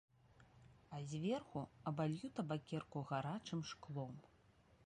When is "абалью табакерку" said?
1.91-3.07